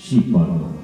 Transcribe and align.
sheep 0.00 0.32
bundle. 0.32 0.76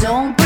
Don't 0.00 0.43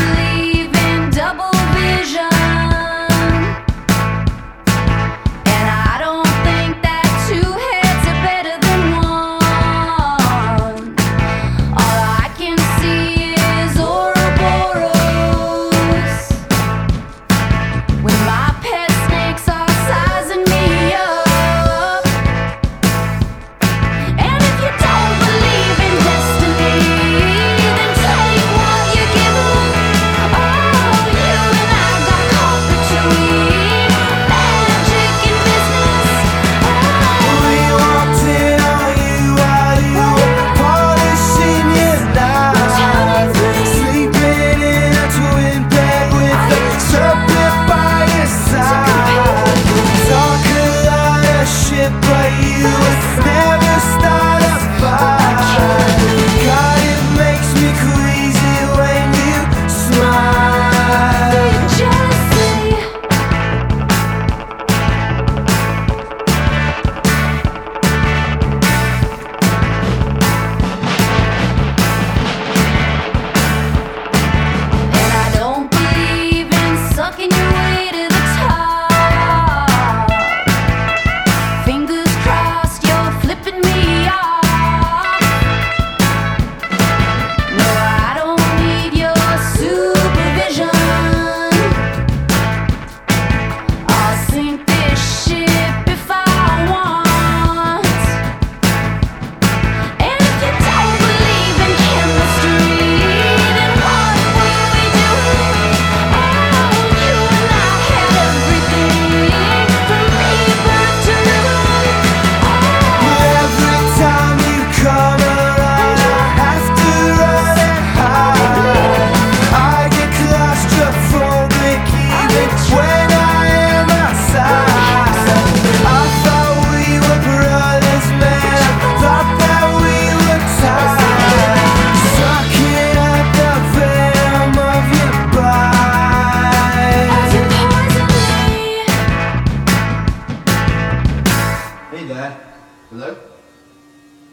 Hello? 142.89 143.15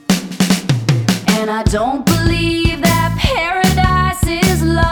And 0.09 1.51
I 1.51 1.63
don't 1.65 2.07
believe 2.07 2.81
that 2.81 3.15
paradise 3.19 4.27
is 4.27 4.63
love. 4.63 4.86